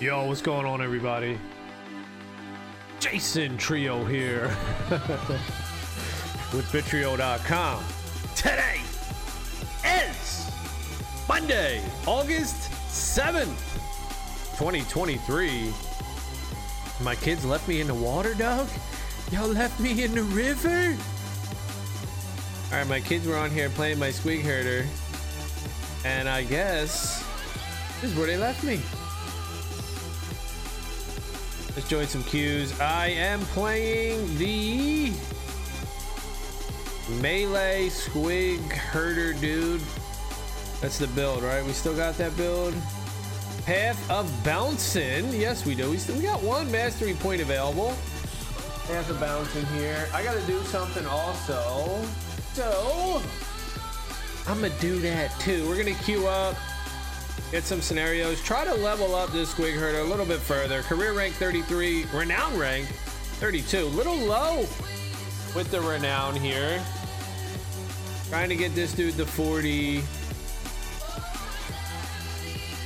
[0.00, 1.36] Yo, what's going on, everybody?
[3.00, 4.42] Jason Trio here
[6.54, 7.82] with Bittrio.com.
[8.36, 8.80] Today
[9.84, 10.52] is
[11.28, 13.46] Monday, August 7th,
[14.56, 15.74] 2023.
[17.02, 18.68] My kids left me in the water, dog.
[19.32, 20.96] Y'all left me in the river?
[22.70, 24.86] All right, my kids were on here playing my squig herder,
[26.04, 27.26] and I guess
[28.00, 28.80] this is where they left me.
[31.78, 32.80] Let's join some queues.
[32.80, 35.12] I am playing the
[37.22, 39.80] melee squig herder dude.
[40.80, 41.64] That's the build, right?
[41.64, 42.74] We still got that build.
[43.64, 45.32] Path of bouncing.
[45.32, 45.88] Yes, we do.
[45.92, 47.94] We still we got one mastery point available.
[48.88, 50.08] Path of bouncing here.
[50.12, 52.02] I gotta do something also.
[52.54, 53.22] So
[54.48, 55.68] I'm gonna do that too.
[55.68, 56.56] We're gonna queue up,
[57.50, 60.82] get some scenarios, try to level up this squig herder a little bit further.
[60.82, 62.86] Career rank 33, renown rank
[63.40, 63.86] 32.
[63.86, 64.60] Little low
[65.54, 66.82] with the renown here.
[68.28, 70.02] Trying to get this dude to 40.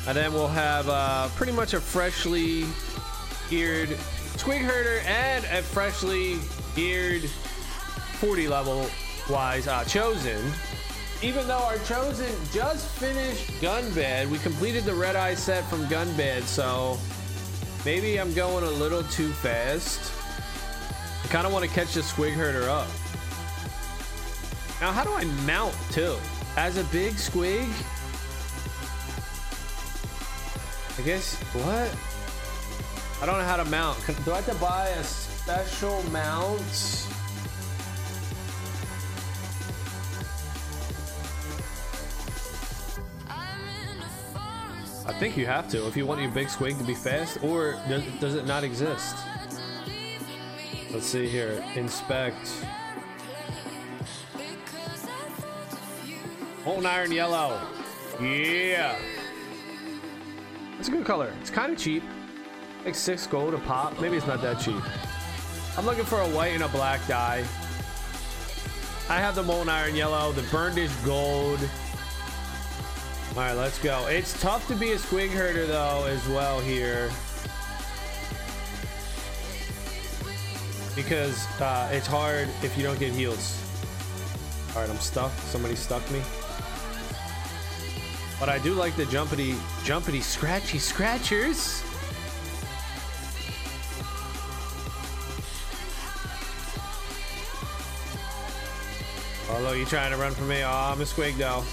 [0.07, 2.65] And then we'll have uh, pretty much a freshly
[3.49, 3.91] geared
[4.37, 6.39] squig herder and a freshly
[6.75, 7.23] geared
[8.19, 8.87] 40 level
[9.29, 10.41] wise uh, chosen.
[11.23, 16.43] Even though our chosen just finished Gunbad, we completed the red eye set from Gunbad,
[16.43, 16.99] so
[17.85, 20.13] maybe I'm going a little too fast.
[21.23, 22.89] I kind of want to catch the squig herder up.
[24.81, 26.17] Now, how do I mount too?
[26.57, 27.71] As a big squig?
[30.99, 31.97] I guess, what?
[33.23, 33.97] I don't know how to mount.
[34.25, 37.07] Do I have to buy a special mount?
[45.13, 47.79] I think you have to if you want your big squig to be fast, or
[47.87, 49.15] does, does it not exist?
[50.91, 51.63] Let's see here.
[51.75, 52.65] Inspect.
[56.65, 57.61] Molten iron yellow.
[58.21, 58.97] Yeah.
[60.79, 61.33] It's a good color.
[61.43, 62.03] It's kind of cheap.
[62.85, 64.01] Like six gold a pop.
[64.01, 64.83] Maybe it's not that cheap.
[65.77, 67.45] I'm looking for a white and a black dye.
[69.11, 71.61] I have the molten iron yellow, the burnished gold.
[73.35, 74.07] All right, let's go.
[74.09, 77.11] It's tough to be a squig herder though as well here.
[80.95, 83.59] Because uh, it's hard if you don't get heals.
[84.75, 85.33] All right, I'm stuck.
[85.49, 86.21] Somebody stuck me.
[88.39, 89.55] But I do like the jumpity,
[89.85, 91.83] jumpity, scratchy scratchers.
[99.51, 100.63] Although you trying to run from me?
[100.63, 101.65] Oh, I'm a squig though.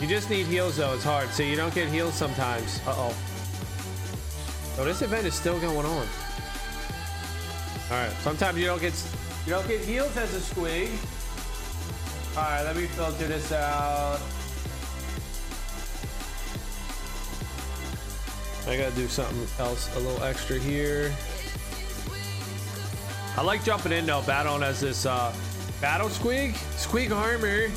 [0.00, 1.30] You just need heals though, it's hard.
[1.30, 2.80] So you don't get heals sometimes.
[2.86, 3.14] Uh-oh.
[4.76, 6.06] Oh, this event is still going on.
[7.90, 8.92] Alright, sometimes you don't get
[9.46, 10.90] you don't get heals as a squig.
[12.36, 14.18] Alright, let me filter this out.
[18.66, 21.14] I gotta do something else a little extra here.
[23.36, 25.34] I like jumping in though, battling as this uh
[25.80, 27.68] battle squig, squig armor.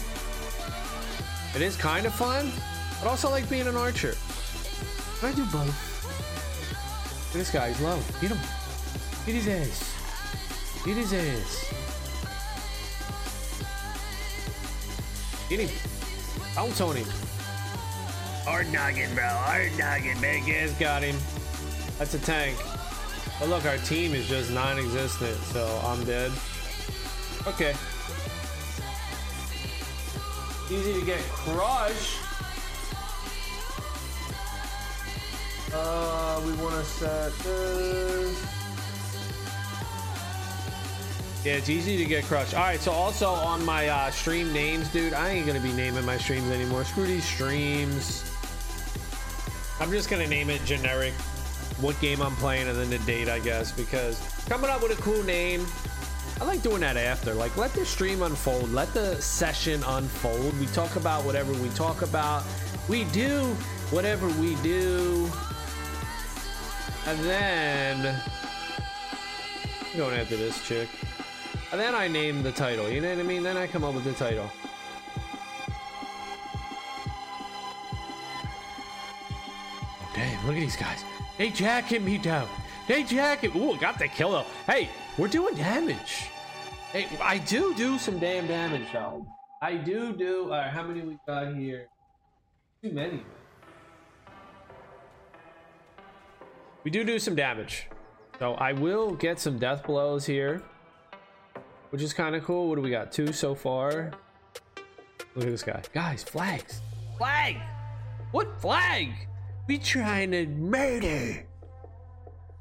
[1.57, 2.51] It is kind of fun,
[3.01, 4.13] but also like being an archer.
[5.19, 7.33] Can I do both?
[7.33, 7.99] This guy's low.
[8.21, 8.37] Get him.
[9.25, 10.83] Get his ass.
[10.85, 11.73] Get his ass.
[15.49, 15.69] Get him.
[16.53, 17.07] Bounce on him.
[18.45, 19.25] Hard noggin, bro.
[19.25, 20.21] Hard noggin.
[20.21, 21.17] Big ass got him.
[21.97, 22.55] That's a tank.
[23.39, 26.31] But look, our team is just non-existent, so I'm dead.
[27.47, 27.73] Okay.
[30.69, 32.19] Easy to get crushed.
[35.73, 38.57] Uh, we want to set this.
[41.45, 42.53] Yeah, it's easy to get crushed.
[42.53, 46.03] All right, so also on my uh, stream names, dude, I ain't gonna be naming
[46.03, 46.83] my streams anymore.
[46.83, 48.29] Screw these streams.
[49.79, 51.13] I'm just gonna name it generic,
[51.79, 55.01] what game I'm playing, and then the date, I guess, because coming up with a
[55.01, 55.65] cool name
[56.39, 57.33] I like doing that after.
[57.33, 60.57] Like, let the stream unfold, let the session unfold.
[60.59, 62.43] We talk about whatever we talk about,
[62.87, 63.55] we do
[63.89, 65.29] whatever we do,
[67.07, 68.21] and then
[69.91, 70.89] I'm going after this chick.
[71.71, 73.43] And then I name the title, you know what I mean?
[73.43, 74.49] Then I come up with the title.
[80.13, 81.03] Damn, look at these guys.
[81.37, 82.47] They jacking me down.
[82.87, 83.55] They jacking.
[83.55, 84.45] Ooh, got the kill though.
[84.65, 86.29] Hey, we're doing damage.
[86.91, 89.25] Hey, I do do some damn damage though.
[89.61, 90.43] I do do.
[90.43, 91.87] All right, how many we got here?
[92.83, 93.23] Too many.
[96.83, 97.87] We do do some damage.
[98.39, 100.61] So I will get some death blows here.
[101.89, 102.69] Which is kind of cool.
[102.69, 103.11] What do we got?
[103.11, 104.11] Two so far.
[105.35, 105.81] Look at this guy.
[105.93, 106.81] Guys, flags.
[107.17, 107.57] Flag!
[108.31, 109.09] What flag?
[109.67, 111.45] We trying to murder.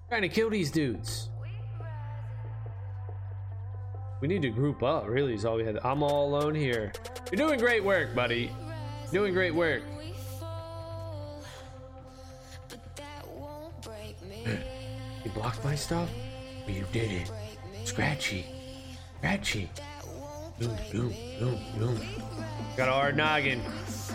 [0.09, 1.29] Trying to kill these dudes.
[4.27, 5.79] We need to group up, really, is all we had.
[5.85, 6.93] I'm all alone here.
[7.31, 8.51] You're doing great work, buddy.
[9.13, 9.85] Doing great work.
[15.25, 16.11] you blocked my stuff?
[16.65, 17.31] But You did it.
[17.85, 18.47] Scratchy.
[19.19, 19.71] Scratchy.
[20.59, 22.01] Boom, boom, boom, boom.
[22.77, 23.61] Got a hard noggin.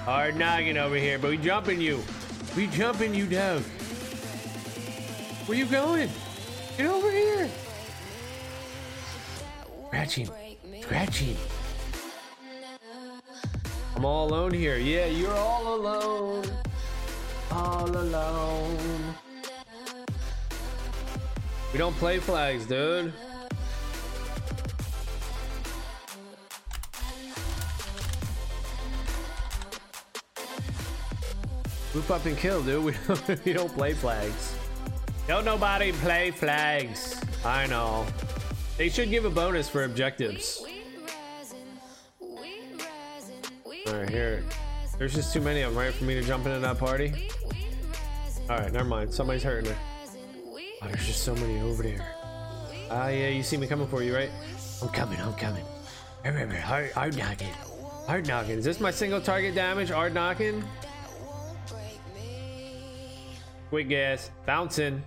[0.04, 2.04] Hard noggin over here, but we jumping you.
[2.58, 3.62] We jumping you down.
[5.46, 6.10] Where you going?
[6.76, 7.50] Get over here.
[9.92, 10.30] Scratching.
[10.84, 11.38] Scratching.
[13.94, 14.78] I'm all alone here.
[14.78, 16.46] Yeah, you're all alone.
[17.52, 18.78] All alone.
[21.74, 23.12] We don't play flags, dude.
[31.92, 32.86] Group up and kill, dude.
[32.86, 34.56] We don't, we don't play flags.
[35.28, 37.20] Don't nobody play flags.
[37.44, 38.08] I know.
[38.78, 40.64] They should give a bonus for objectives.
[43.88, 44.44] Alright, here.
[44.98, 47.30] There's just too many of them, right, for me to jump into that party?
[48.50, 49.14] Alright, never mind.
[49.14, 49.78] Somebody's hurting her.
[50.82, 52.16] Oh, there's just so many over there.
[52.90, 54.32] Ah, yeah, you see me coming for you, right?
[54.82, 55.64] I'm coming, I'm coming.
[56.24, 57.50] Hard, hard noggin.
[58.08, 58.60] Hard noggin.
[58.60, 59.90] Is this my single target damage?
[59.90, 60.64] Hard noggin?
[63.70, 64.32] Quick gas.
[64.46, 65.04] Bouncing.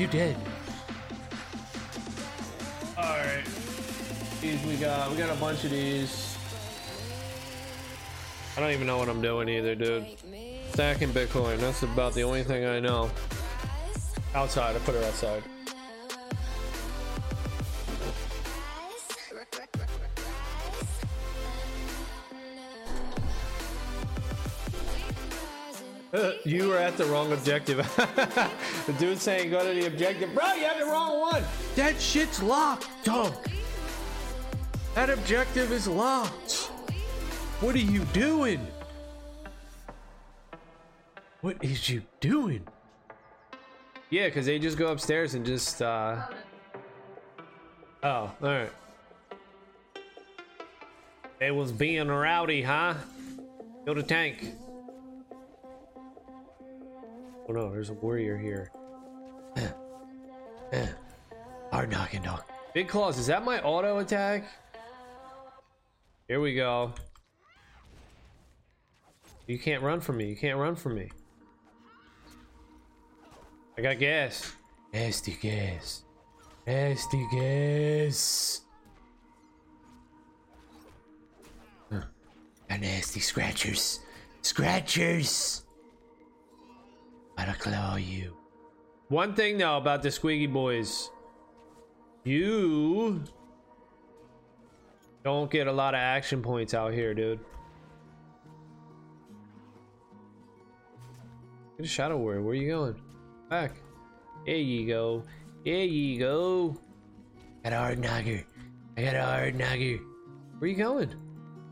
[0.00, 0.34] You did.
[2.96, 3.44] Alright.
[4.40, 6.38] These we got we got a bunch of these.
[8.56, 10.06] I don't even know what I'm doing either, dude.
[10.72, 13.10] Stacking Bitcoin, that's about the only thing I know.
[14.34, 15.42] Outside, I put it outside.
[26.44, 27.76] You were at the wrong objective.
[28.86, 30.34] the dude saying go to the objective.
[30.34, 31.42] Bro, you had the wrong one.
[31.76, 33.34] That shit's locked, dog.
[34.94, 36.70] That objective is locked.
[37.60, 38.66] What are you doing?
[41.42, 42.66] What is you doing?
[44.10, 46.22] Yeah, because they just go upstairs and just, uh...
[48.02, 48.72] Oh, alright.
[51.38, 52.94] They was being rowdy, huh?
[53.84, 54.54] Kill the tank.
[57.50, 58.70] Oh no, there's a warrior here.
[61.72, 62.44] Hard noggin dog.
[62.74, 64.44] Big claws, is that my auto attack?
[66.28, 66.92] Here we go.
[69.48, 70.28] You can't run from me.
[70.28, 71.10] You can't run from me.
[73.76, 74.52] I got gas.
[74.92, 76.04] Nasty gas.
[76.68, 78.60] Nasty gas.
[81.90, 82.02] Huh.
[82.68, 83.98] Got nasty scratchers.
[84.42, 85.64] Scratchers.
[87.40, 88.36] Gotta claw you.
[89.08, 91.08] One thing though about the Squeaky Boys.
[92.22, 93.24] You
[95.24, 97.40] don't get a lot of action points out here, dude.
[101.78, 102.42] Get a Shadow Warrior.
[102.42, 103.00] Where are you going?
[103.48, 103.76] Back.
[104.44, 105.24] There you go.
[105.64, 106.78] There you go.
[107.64, 108.44] Got a hard nogger.
[108.98, 109.98] I got a hard nogger.
[110.58, 111.14] Where are you going?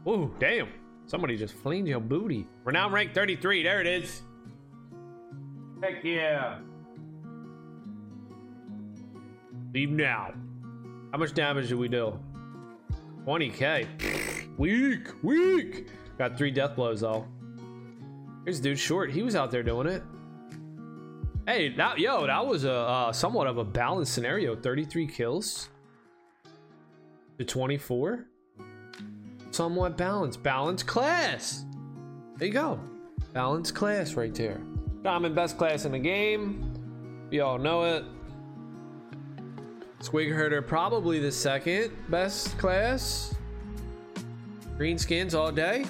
[0.07, 0.69] Oh, damn.
[1.05, 2.47] Somebody just flinged your booty.
[2.65, 3.65] We're now ranked 33.
[3.65, 4.23] There it is.
[5.83, 6.59] Heck yeah.
[9.73, 10.33] Leave now.
[11.13, 12.19] How much damage do we do?
[13.27, 14.57] 20k.
[14.59, 15.89] weak, weak.
[16.19, 17.27] Got three death blows though.
[18.45, 19.11] Here's dude short.
[19.11, 20.03] He was out there doing it.
[21.47, 24.57] Hey, that yo, that was a uh, somewhat of a balanced scenario.
[24.57, 25.69] 33 kills
[27.39, 28.27] to 24.
[29.51, 30.43] Somewhat balanced.
[30.43, 31.65] Balanced class.
[32.37, 32.81] There you go.
[33.33, 34.61] Balanced class right there.
[35.05, 36.75] In best class in the game.
[37.31, 38.05] We all know it.
[40.01, 43.35] Squig Herder, probably the second best class.
[44.77, 45.87] Green skins all day.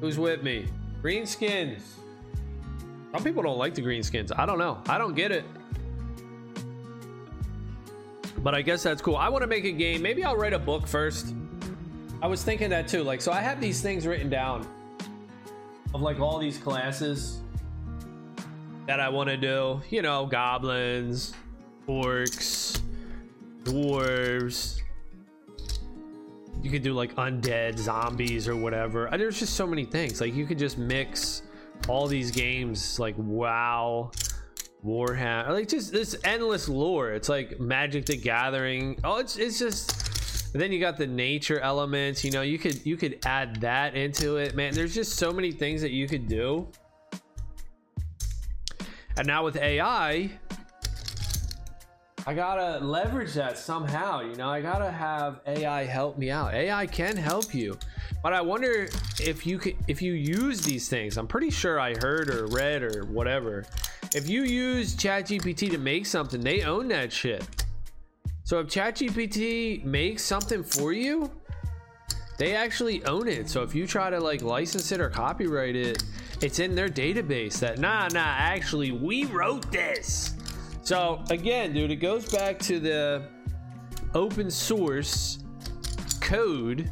[0.00, 0.66] Who's with me?
[1.02, 1.96] Green skins.
[3.12, 4.30] Some people don't like the green skins.
[4.30, 4.80] I don't know.
[4.88, 5.44] I don't get it.
[8.38, 9.16] But I guess that's cool.
[9.16, 10.02] I want to make a game.
[10.02, 11.34] Maybe I'll write a book first.
[12.22, 13.02] I was thinking that too.
[13.02, 14.66] Like, so I have these things written down
[15.94, 17.40] of like all these classes
[18.86, 19.80] that I want to do.
[19.88, 21.32] You know, goblins,
[21.88, 22.80] orcs,
[23.62, 24.80] dwarves.
[26.62, 29.08] You could do like undead zombies or whatever.
[29.16, 30.20] There's just so many things.
[30.20, 31.42] Like you could just mix
[31.88, 34.10] all these games like WoW,
[34.84, 37.12] Warhammer, like just this endless lore.
[37.12, 38.98] It's like Magic the Gathering.
[39.04, 40.03] Oh, it's it's just.
[40.60, 42.24] Then you got the nature elements.
[42.24, 44.74] You know, you could you could add that into it, man.
[44.74, 46.68] There's just so many things that you could do.
[49.16, 50.30] And now with AI,
[52.26, 54.20] I gotta leverage that somehow.
[54.20, 56.54] You know, I gotta have AI help me out.
[56.54, 57.78] AI can help you,
[58.22, 58.88] but I wonder
[59.20, 61.16] if you could if you use these things.
[61.16, 63.64] I'm pretty sure I heard or read or whatever
[64.14, 67.63] if you use ChatGPT to make something, they own that shit.
[68.54, 71.28] So if ChatGPT makes something for you,
[72.38, 73.48] they actually own it.
[73.50, 76.04] So if you try to like license it or copyright it,
[76.40, 80.36] it's in their database that nah nah actually we wrote this.
[80.82, 83.26] So again, dude, it goes back to the
[84.14, 85.40] open source
[86.20, 86.88] code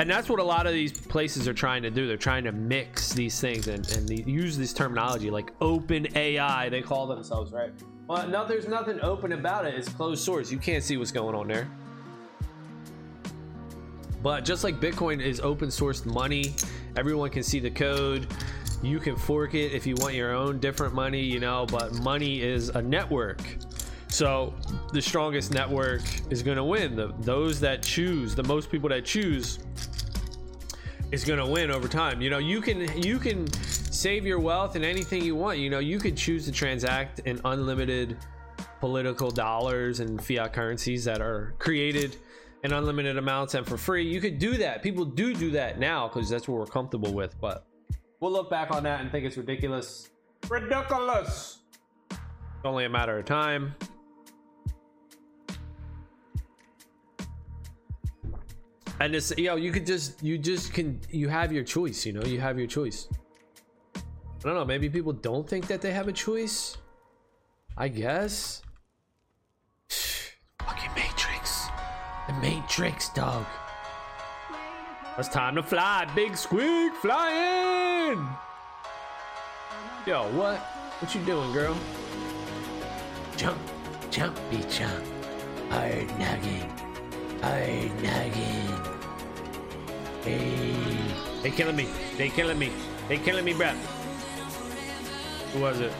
[0.00, 2.52] and that's what a lot of these places are trying to do they're trying to
[2.52, 7.72] mix these things and, and use this terminology like open ai they call themselves right
[8.08, 9.74] well no there's nothing open about it.
[9.74, 10.50] It's closed source.
[10.50, 11.70] You can't see what's going on there.
[14.22, 16.54] But just like bitcoin is open source money
[16.96, 18.26] everyone can see the code.
[18.82, 22.40] You can fork it if you want your own different money you know but money
[22.40, 23.40] is a network.
[24.08, 24.54] So
[24.92, 26.96] the strongest network is going to win.
[26.96, 29.58] The those that choose, the most people that choose
[31.10, 32.20] is going to win over time.
[32.20, 35.58] You know, you can you can save your wealth in anything you want.
[35.58, 38.16] You know, you could choose to transact in unlimited
[38.80, 42.16] political dollars and fiat currencies that are created
[42.64, 44.06] in unlimited amounts and for free.
[44.06, 44.82] You could do that.
[44.82, 47.40] People do do that now because that's what we're comfortable with.
[47.40, 47.66] But
[48.20, 50.10] we'll look back on that and think it's ridiculous.
[50.48, 51.58] Ridiculous.
[52.10, 53.74] It's only a matter of time.
[59.00, 62.24] And this yo you could just you just can you have your choice you know
[62.24, 63.08] you have your choice.
[63.96, 64.00] I
[64.42, 66.76] don't know maybe people don't think that they have a choice.
[67.76, 68.62] I guess.
[70.60, 71.68] Fucking matrix.
[72.26, 73.46] The matrix dog.
[75.16, 78.26] It's time to fly big squig flying.
[80.06, 80.58] Yo what?
[81.00, 81.76] What you doing girl?
[83.36, 83.58] Jump
[84.10, 85.04] jumpy jump.
[85.70, 86.87] Hard nagging
[87.42, 88.68] Hard nagging.
[90.22, 90.74] Hey.
[91.42, 91.88] They killing me.
[92.16, 92.72] They killing me.
[93.08, 93.74] They killing me, bruh.
[95.52, 95.92] Who was it?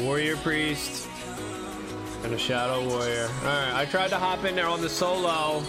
[0.00, 1.08] Warrior Priest.
[2.22, 3.28] And a Shadow Warrior.
[3.40, 5.62] Alright, I tried to hop in there on the solo.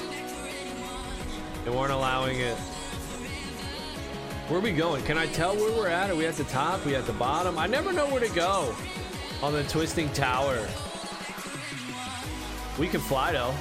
[1.63, 2.57] They weren't allowing it.
[4.48, 5.01] Where are we going?
[5.03, 6.10] Can I tell where we're at?
[6.10, 6.86] Are we at the top?
[6.86, 7.57] Are we at the bottom?
[7.57, 8.75] I never know where to go
[9.41, 10.67] on the twisting tower.
[12.77, 13.53] We can fly though.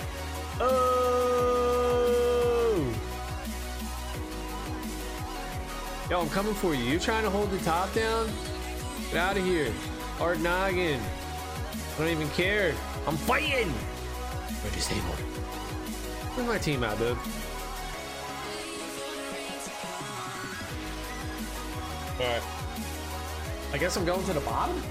[0.62, 1.00] Oh!
[6.10, 6.84] Yo, I'm coming for you.
[6.84, 8.28] You're trying to hold the top down?
[9.10, 9.72] Get out of here.
[10.18, 11.00] Hard noggin.
[11.94, 12.74] I don't even care.
[13.06, 13.72] I'm fighting!
[14.62, 15.18] We're disabled.
[16.34, 17.16] Where's my team out, dude?
[22.20, 22.42] Alright.
[23.72, 24.82] I guess I'm going to the bottom?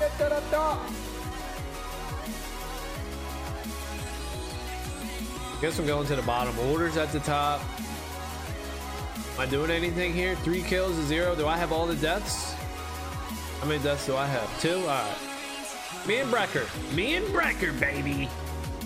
[0.00, 0.80] Get to the top!
[5.60, 6.56] Guess I'm going to the bottom.
[6.70, 7.60] Orders at the top.
[9.34, 10.36] Am I doing anything here?
[10.36, 11.34] Three kills, zero.
[11.34, 12.54] Do I have all the deaths?
[13.60, 14.60] How many deaths do I have?
[14.60, 14.76] Two?
[14.82, 15.16] Alright.
[16.06, 16.64] Me and Brecker.
[16.94, 18.28] Me and Brecker, baby.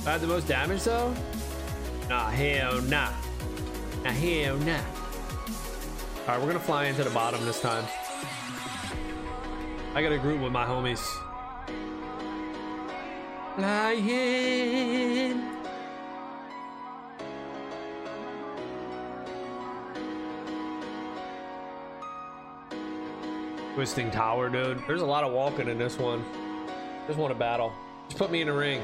[0.07, 1.15] I have the most damage though?
[2.09, 3.11] Nah, hell nah.
[4.03, 4.81] Nah, hell nah.
[6.23, 7.85] Alright, we're gonna fly into the bottom this time.
[9.95, 11.07] I got a group with my homies.
[13.57, 15.52] Flying.
[23.75, 24.83] Twisting Tower, dude.
[24.87, 26.23] There's a lot of walking in this one.
[27.07, 27.73] Just want a battle.
[28.07, 28.83] Just put me in a ring.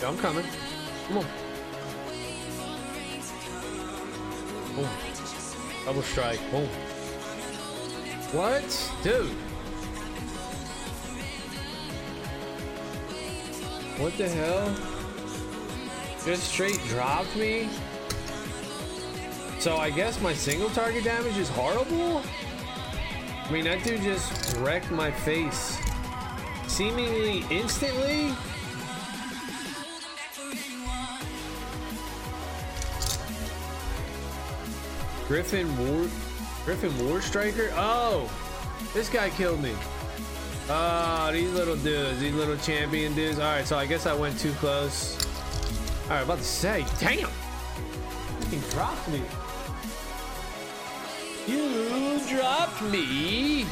[0.00, 0.44] Yeah, I'm coming.
[1.08, 1.26] Come on.
[4.74, 4.88] Boom.
[5.86, 6.40] Double strike.
[6.50, 6.68] Boom.
[8.32, 8.92] What?
[9.02, 9.30] Dude.
[13.98, 14.76] What the hell?
[16.26, 17.68] Just straight dropped me?
[19.64, 22.22] So I guess my single target damage is horrible?
[23.46, 25.80] I mean, that dude just wrecked my face.
[26.66, 28.34] Seemingly instantly?
[35.26, 36.10] Griffin War...
[36.66, 37.70] Griffin War Striker?
[37.74, 38.30] Oh!
[38.92, 39.74] This guy killed me.
[40.68, 42.20] Oh, these little dudes.
[42.20, 43.38] These little champion dudes.
[43.38, 45.16] Alright, so I guess I went too close.
[46.02, 46.84] Alright, about to say.
[47.00, 47.30] Damn!
[48.50, 49.22] He dropped me.
[51.46, 53.66] You dropped me.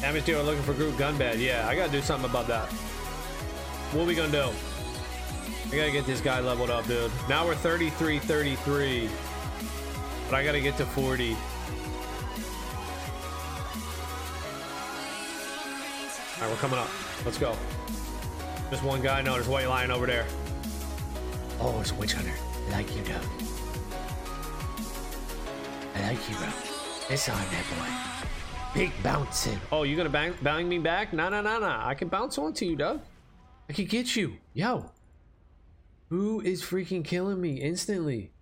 [0.00, 1.18] Damage dealer looking for group gun.
[1.38, 2.68] Yeah, I gotta do something about that.
[3.92, 4.50] What we gonna do?
[5.70, 7.10] I gotta get this guy leveled up, dude.
[7.28, 9.10] Now we're 33 33.
[10.30, 11.36] But I gotta get to 40.
[16.36, 16.88] Alright, we're coming up.
[17.24, 17.56] Let's go.
[18.70, 19.20] Just one guy.
[19.22, 20.26] No, there's white lion over there.
[21.60, 22.32] Oh, it's a witch hunter.
[22.68, 23.22] I like you, Doug.
[25.94, 26.48] I like you, bro.
[27.08, 28.78] It's on that boy.
[28.78, 29.58] Big bouncing.
[29.72, 31.14] Oh, you gonna bang, bang me back?
[31.14, 31.88] Nah, nah, nah, nah.
[31.88, 33.00] I can bounce onto you, Doug.
[33.68, 34.34] I can get you.
[34.52, 34.90] Yo.
[36.10, 38.32] Who is freaking killing me instantly?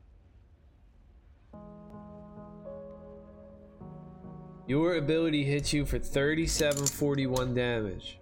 [4.66, 8.18] Your ability hits you for 3741 damage.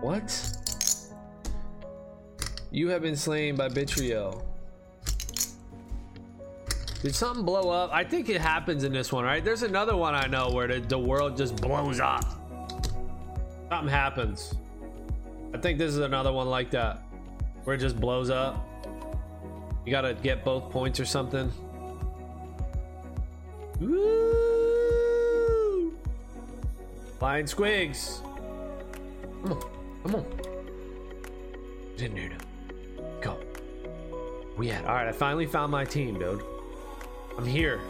[0.00, 0.30] What?
[2.72, 4.44] You have been slain by Bitriel.
[7.02, 7.90] Did something blow up?
[7.92, 9.44] I think it happens in this one, right?
[9.44, 12.24] There's another one I know where the, the world just blows up.
[13.70, 14.54] Something happens.
[15.52, 17.02] I think this is another one like that.
[17.64, 18.64] Where it just blows up.
[19.84, 21.50] You gotta get both points or something.
[23.80, 24.20] Woo!
[27.18, 28.20] Flying squigs.
[29.42, 29.62] Come on.
[30.02, 30.24] Come on.
[31.98, 32.28] Now.
[32.28, 32.49] Go.
[34.60, 34.84] Oh, we at?
[34.84, 36.44] Alright, I finally found my team, dude.
[37.38, 37.80] I'm here.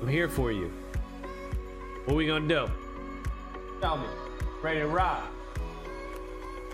[0.00, 0.72] I'm here for you.
[2.04, 2.70] What we gonna do?
[3.80, 4.06] Tell me.
[4.62, 5.24] Ready to rock.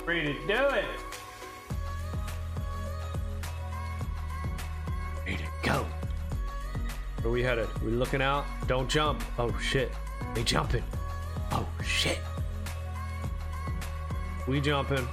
[0.05, 0.85] Ready to do it.
[5.25, 5.87] Ready to go.
[7.23, 7.69] Where we headed?
[7.83, 8.45] We looking out?
[8.67, 9.25] Don't jump.
[9.39, 9.91] Oh shit.
[10.35, 10.85] They jumping.
[11.53, 12.19] Oh shit.
[14.47, 15.09] We jumping.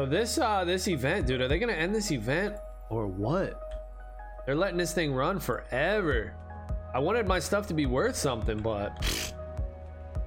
[0.00, 2.56] So this uh this event, dude, are they gonna end this event
[2.88, 3.60] or what?
[4.46, 6.32] They're letting this thing run forever.
[6.94, 9.34] I wanted my stuff to be worth something, but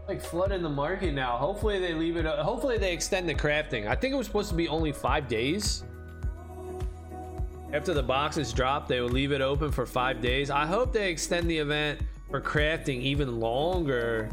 [0.08, 1.38] like flooding the market now.
[1.38, 2.26] Hopefully they leave it.
[2.28, 3.88] Hopefully they extend the crafting.
[3.88, 5.84] I think it was supposed to be only five days.
[7.74, 10.52] After the boxes drop, they will leave it open for five days.
[10.52, 14.30] I hope they extend the event for crafting even longer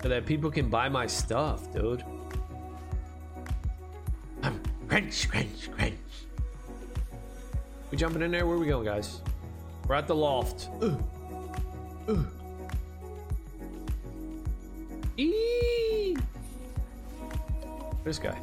[0.00, 2.02] so that people can buy my stuff, dude.
[4.98, 5.94] Crunch, crunch, crunch.
[7.92, 8.44] We jumping in there?
[8.48, 9.20] Where are we going, guys?
[9.86, 10.68] We're at the loft.
[10.82, 11.00] Ugh.
[12.08, 12.26] Ugh.
[15.16, 16.16] Eee!
[18.02, 18.36] This guy.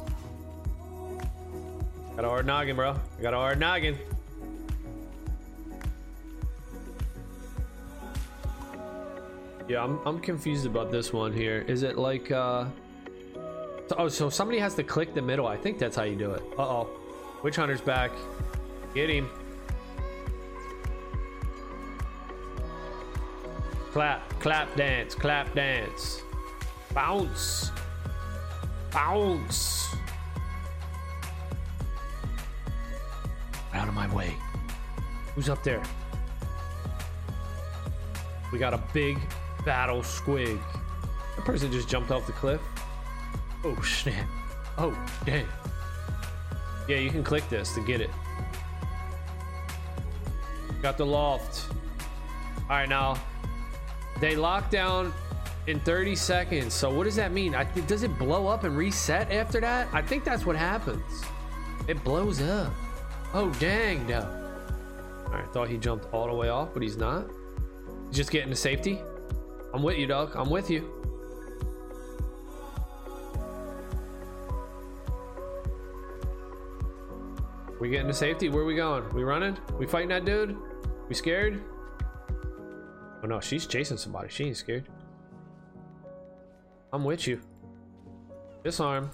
[2.16, 2.98] Got a hard noggin, bro.
[3.18, 3.98] I got a hard noggin.
[9.68, 11.66] Yeah, I'm, I'm confused about this one here.
[11.68, 12.64] Is it like, uh...
[13.96, 15.46] Oh, so somebody has to click the middle.
[15.46, 16.42] I think that's how you do it.
[16.58, 16.88] Uh-oh.
[17.42, 18.10] Witch Hunter's back.
[18.94, 19.30] Get him.
[23.92, 26.22] Clap, clap, dance, clap, dance.
[26.92, 27.70] Bounce.
[28.90, 29.94] Bounce.
[33.72, 34.34] Out of my way.
[35.34, 35.82] Who's up there?
[38.52, 39.18] We got a big
[39.64, 40.58] battle squig.
[41.36, 42.60] That person just jumped off the cliff.
[43.64, 44.28] Oh, snap.
[44.78, 45.46] Oh, dang.
[46.88, 48.10] Yeah, you can click this to get it.
[50.82, 51.72] Got the loft.
[52.62, 53.18] All right, now
[54.20, 55.12] they lock down
[55.66, 56.74] in 30 seconds.
[56.74, 57.54] So what does that mean?
[57.54, 59.88] I think does it blow up and reset after that?
[59.92, 61.24] I think that's what happens.
[61.88, 62.72] It blows up.
[63.34, 64.20] Oh dang no.
[65.26, 67.26] Alright, thought he jumped all the way off, but he's not.
[68.12, 69.00] Just getting to safety.
[69.74, 70.36] I'm with you, dog.
[70.36, 70.90] I'm with you.
[77.78, 78.48] We getting to safety?
[78.48, 79.08] Where we going?
[79.14, 79.58] We running?
[79.78, 80.56] We fighting that dude?
[81.08, 81.62] We scared?
[83.22, 84.28] Oh no, she's chasing somebody.
[84.30, 84.88] She ain't scared.
[86.92, 87.40] I'm with you.
[88.64, 89.10] Disarm.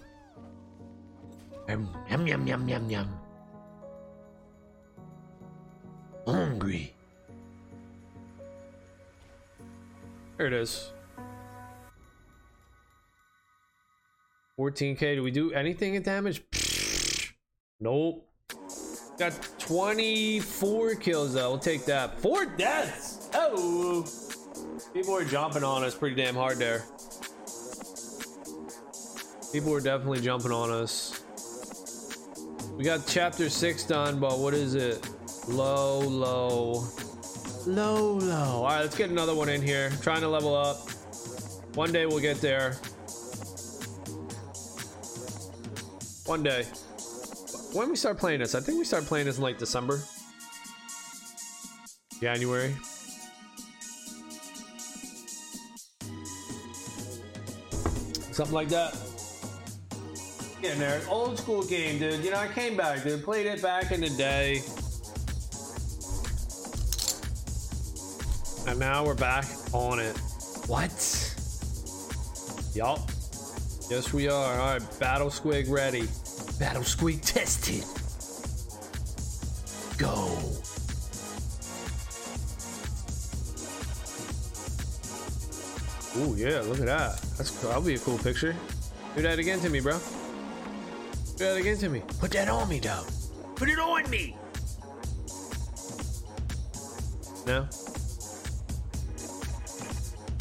[1.69, 3.21] Um, yum yum yum yum yum.
[6.27, 6.95] Hungry.
[10.37, 10.93] There it is.
[14.59, 15.17] 14k.
[15.17, 16.43] Do we do anything in damage?
[17.81, 18.29] Nope.
[19.19, 21.51] Got 24 kills though.
[21.51, 22.21] We'll take that.
[22.21, 23.29] Four deaths.
[23.35, 24.07] Oh.
[24.93, 26.85] People are jumping on us pretty damn hard there.
[29.53, 31.23] People were definitely jumping on us.
[32.77, 35.07] We got chapter six done, but what is it?
[35.47, 36.87] Low, low,
[37.67, 38.35] low, low.
[38.35, 39.91] All right, let's get another one in here.
[40.01, 40.89] trying to level up.
[41.75, 42.73] One day we'll get there.
[46.27, 46.67] One day.
[47.73, 50.03] When we start playing this, I think we start playing this in like December,
[52.21, 52.75] January.
[58.31, 58.95] Something like that.
[60.61, 61.01] Getting there.
[61.09, 62.23] Old school game, dude.
[62.23, 63.25] You know, I came back, dude.
[63.25, 64.63] Played it back in the day.
[68.69, 70.17] And now we're back on it.
[70.67, 70.93] What?
[72.75, 73.01] Yup.
[73.91, 74.61] Yes, we are.
[74.61, 76.07] All right, Battle Squig ready.
[76.63, 77.83] Battle Squig tested.
[79.99, 80.39] Go.
[86.19, 87.21] Ooh, yeah, look at that.
[87.37, 88.55] That's that'll be a cool picture.
[89.17, 89.99] Do that again to me, bro.
[91.37, 92.01] Do that again to me.
[92.21, 93.07] Put that on me, though.
[93.57, 94.37] Put it on me.
[97.45, 97.67] No.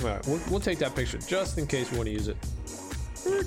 [0.02, 2.38] All right, we'll, we'll take that picture just in case we want to use it.
[3.24, 3.42] Hmm.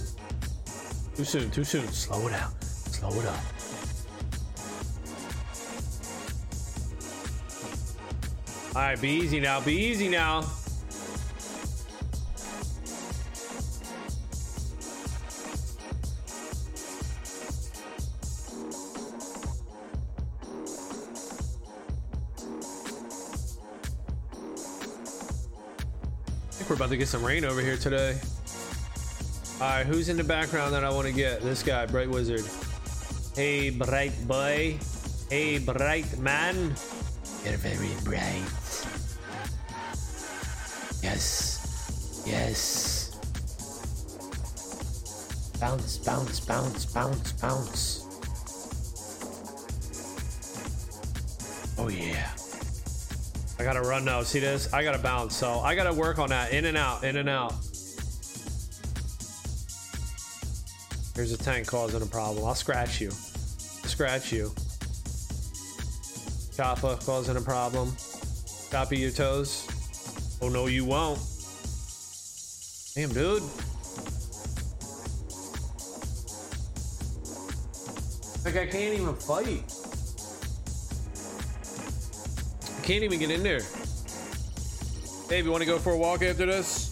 [1.15, 1.87] Too soon, too soon.
[1.87, 2.64] Slow it out.
[8.77, 9.61] All right, be easy now.
[9.61, 10.39] Be easy now.
[10.39, 10.43] I
[26.57, 28.19] think we're about to get some rain over here today.
[29.61, 31.43] All right, who's in the background that I want to get?
[31.43, 32.45] This guy, Bright Wizard.
[33.37, 34.79] Hey, bright boy.
[35.29, 36.77] Hey, bright man.
[37.45, 38.47] You're very bright.
[41.03, 42.23] Yes.
[42.25, 43.19] Yes.
[45.59, 48.07] Bounce, bounce, bounce, bounce, bounce.
[51.77, 52.31] Oh, yeah.
[53.59, 54.23] I gotta run now.
[54.23, 54.73] See this?
[54.73, 55.35] I gotta bounce.
[55.35, 56.53] So I gotta work on that.
[56.53, 57.55] In and out, in and out.
[61.17, 62.45] Here's a tank causing a problem.
[62.45, 63.11] I'll scratch you.
[63.95, 64.47] Scratch you.
[66.51, 67.95] Choppa causing a problem.
[68.69, 69.69] Copy your toes.
[70.43, 71.21] Oh no, you won't.
[72.97, 73.45] Damn, dude.
[78.45, 79.63] Like I can't even fight.
[82.77, 83.61] I can't even get in there.
[85.29, 86.91] Dave, you want to go for a walk after this?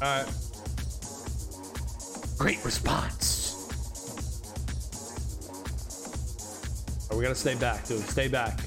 [0.00, 0.32] All right.
[2.38, 3.33] Great response.
[7.14, 8.00] Are we gonna stay back, dude?
[8.08, 8.58] Stay back.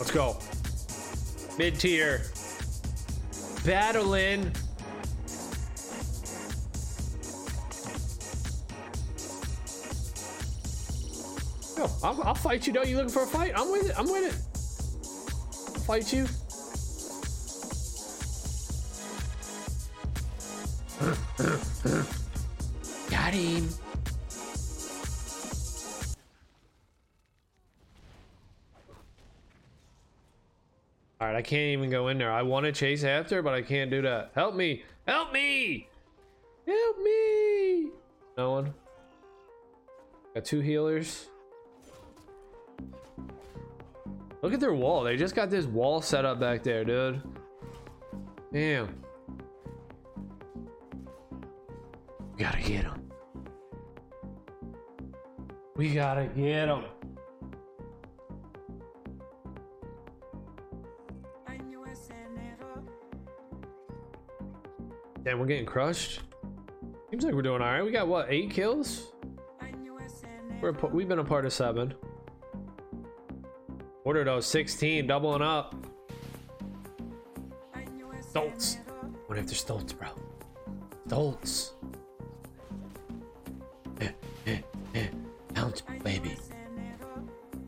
[0.00, 0.36] Let's go.
[1.56, 2.22] Mid tier.
[3.64, 4.50] Battling.
[11.78, 12.72] Yo, I'll, I'll fight you.
[12.72, 13.52] Though you looking for a fight?
[13.54, 13.96] I'm with it.
[13.96, 15.74] I'm with it.
[15.76, 16.26] I'll fight you.
[31.40, 32.30] I can't even go in there.
[32.30, 34.32] I want to chase after, but I can't do that.
[34.34, 34.84] Help me!
[35.08, 35.88] Help me!
[36.66, 37.86] Help me!
[38.36, 38.74] No one.
[40.34, 41.28] Got two healers.
[44.42, 45.02] Look at their wall.
[45.02, 47.22] They just got this wall set up back there, dude.
[48.52, 48.94] Damn.
[52.36, 53.10] We gotta get him.
[55.74, 56.84] We gotta get him.
[65.22, 66.20] Damn, we're getting crushed.
[67.10, 67.84] Seems like we're doing all right.
[67.84, 69.12] We got what, eight kills?
[70.60, 71.94] We're we've been a part of seven.
[74.02, 74.46] What are those?
[74.46, 75.74] 16, doubling up.
[78.32, 78.78] Stoltz.
[79.26, 80.08] What if they're Stoltz, bro?
[81.06, 81.72] Stoltz.
[85.54, 86.36] Bounce, baby.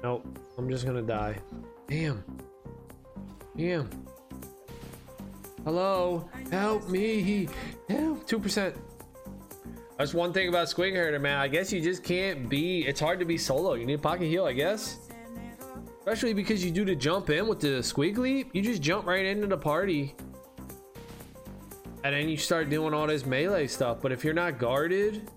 [0.02, 0.38] Nope.
[0.56, 1.36] I'm just gonna die.
[1.88, 2.24] Damn.
[3.56, 3.90] Damn.
[5.64, 6.28] Hello.
[6.50, 7.48] Help me.
[7.88, 8.26] Help.
[8.26, 8.74] 2%.
[9.96, 11.38] That's one thing about Squig Herder, man.
[11.38, 12.80] I guess you just can't be.
[12.86, 13.74] It's hard to be solo.
[13.74, 14.98] You need a pocket heal, I guess.
[16.00, 18.50] Especially because you do to jump in with the squig leap.
[18.52, 20.16] You just jump right into the party.
[22.02, 23.98] And then you start doing all this melee stuff.
[24.02, 25.30] But if you're not guarded.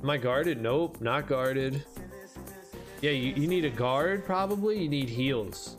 [0.00, 0.60] Am I guarded?
[0.60, 1.84] Nope, not guarded.
[3.00, 4.80] Yeah, you, you need a guard probably.
[4.80, 5.76] You need heals.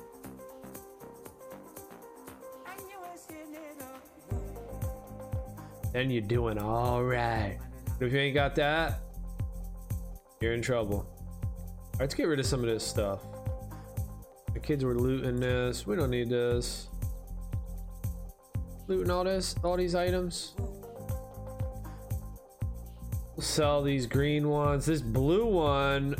[5.97, 7.57] Then you're doing all right.
[7.99, 8.99] If you ain't got that,
[10.39, 11.09] you're in trouble.
[11.99, 13.21] Let's get rid of some of this stuff.
[14.53, 15.87] The kids were looting this.
[15.87, 16.89] We don't need this.
[18.85, 20.53] Looting all this, all these items.
[23.39, 24.85] Sell these green ones.
[24.85, 26.15] This blue one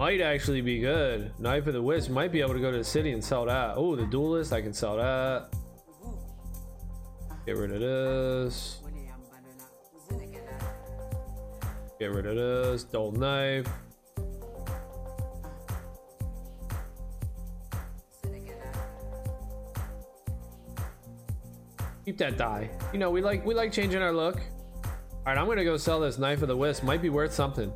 [0.00, 1.30] might actually be good.
[1.38, 3.74] Knife of the Wisp might be able to go to the city and sell that.
[3.76, 5.54] Oh, the duelist, I can sell that.
[7.46, 8.81] Get rid of this.
[12.02, 12.82] Get rid of this.
[12.82, 13.68] Dull knife.
[22.04, 22.68] Keep that dye.
[22.92, 24.40] You know, we like we like changing our look.
[24.40, 26.82] All right, I'm gonna go sell this knife of the wisp.
[26.82, 27.72] Might be worth something.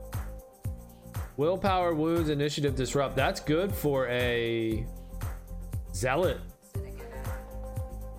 [1.37, 3.15] Willpower, wounds, initiative, disrupt.
[3.15, 4.85] That's good for a
[5.95, 6.41] zealot.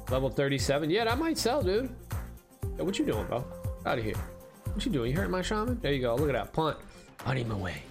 [0.09, 0.89] Level 37.
[0.89, 1.93] Yeah, that might sell, dude.
[2.77, 3.45] What you doing, bro?
[3.85, 4.15] Out of here.
[4.77, 5.09] What you doing?
[5.09, 5.79] You hurting my shaman?
[5.81, 6.13] There you go.
[6.13, 6.77] Look at that punt.
[7.17, 7.81] Punt him away.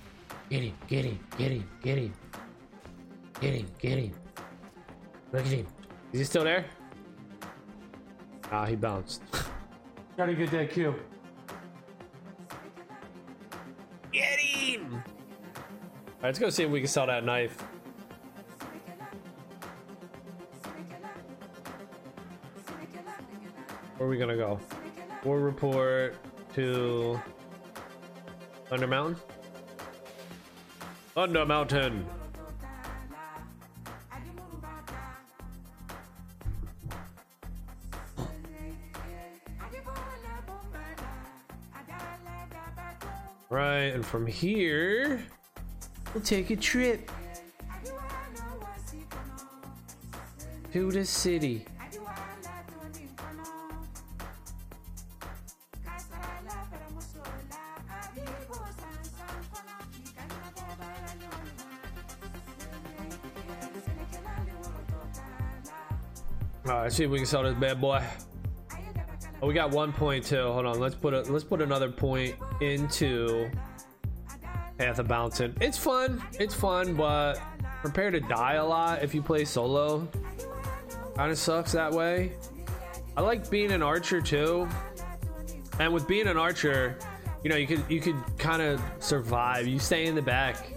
[0.49, 0.72] Get him.
[0.87, 1.18] Get him.
[1.37, 1.68] Get him.
[1.83, 2.12] Get him.
[3.40, 3.66] Get him.
[3.81, 4.12] Get him.
[5.33, 5.66] Look at him.
[6.12, 6.64] Is he still there?
[8.53, 9.20] Ah, he bounced.
[10.16, 10.94] Gotta get that kill.
[14.12, 14.92] Get him!
[14.92, 17.61] Alright, let's go see if we can sell that knife.
[23.96, 24.61] Where are we gonna go?
[25.25, 26.14] War report
[26.57, 27.21] to
[28.71, 29.16] Thunder Mountain?
[31.14, 32.07] Thunder Mountain!
[43.51, 45.23] Right, and from here,
[46.14, 47.11] we'll take a trip
[50.73, 51.66] to the city.
[66.97, 68.03] See if we can sell this bad boy.
[69.43, 70.43] Oh, we got one point too.
[70.43, 73.51] Hold on, let's put a let's put another point into
[74.79, 75.55] Path of Bouncing.
[75.61, 76.23] It's fun.
[76.41, 77.39] It's fun, but
[77.83, 80.09] prepare to die a lot if you play solo.
[81.17, 82.33] Kind of sucks that way.
[83.15, 84.67] I like being an archer too,
[85.79, 86.99] and with being an archer,
[87.45, 89.67] you know you could you could kind of survive.
[89.67, 90.73] You stay in the back,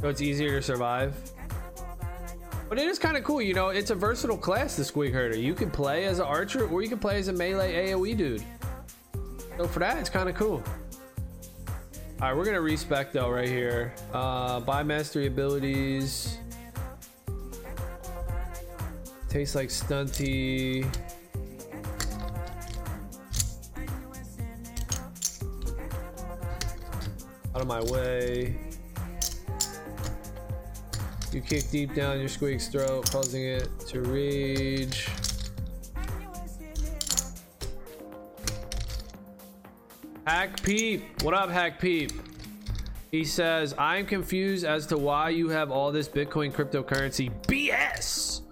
[0.00, 1.31] so it's easier to survive.
[2.72, 5.36] But it is kind of cool, you know, it's a versatile class, the Squig Herder.
[5.36, 8.42] You can play as an archer or you can play as a melee AoE dude.
[9.58, 10.64] So for that, it's kind of cool.
[12.22, 13.94] All right, we're gonna respec though right here.
[14.14, 16.38] Uh, buy mastery abilities.
[19.28, 20.86] Tastes like stunty.
[27.54, 28.71] Out of my way.
[31.32, 35.08] You kick deep down your squig's throat, causing it to rage.
[40.26, 41.22] Hack Peep.
[41.22, 42.12] What up, Hack Peep?
[43.10, 48.42] He says, I'm confused as to why you have all this Bitcoin cryptocurrency BS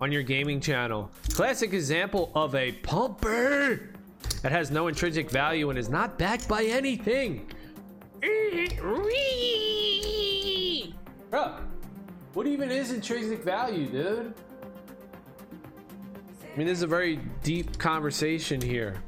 [0.00, 1.10] on your gaming channel.
[1.34, 3.90] Classic example of a pumper
[4.40, 7.46] that has no intrinsic value and is not backed by anything.
[12.34, 14.34] What even is intrinsic value, dude?
[16.42, 19.02] I mean, this is a very deep conversation here.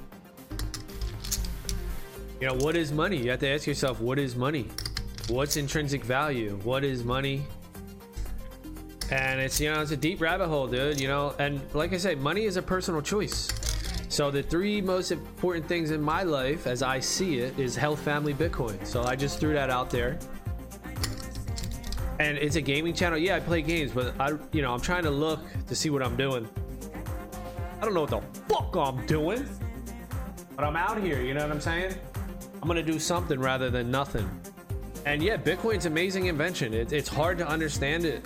[2.40, 3.16] You know, what is money?
[3.16, 4.68] You have to ask yourself, what is money?
[5.28, 6.58] What's intrinsic value?
[6.64, 7.42] What is money?
[9.10, 11.98] And it's, you know, it's a deep rabbit hole, dude, you know, and like I
[11.98, 13.48] said, money is a personal choice.
[14.08, 18.00] So the three most important things in my life, as I see it, is health,
[18.00, 18.84] family, Bitcoin.
[18.84, 20.18] So I just threw that out there
[22.22, 23.18] and it's a gaming channel.
[23.18, 26.02] Yeah, I play games, but I, you know, I'm trying to look to see what
[26.02, 26.48] I'm doing.
[27.80, 29.48] I don't know what the fuck I'm doing,
[30.54, 31.20] but I'm out here.
[31.20, 31.94] You know what I'm saying?
[32.60, 34.28] I'm gonna do something rather than nothing.
[35.04, 36.72] And yeah, Bitcoin's amazing invention.
[36.72, 38.24] It, it's hard to understand it.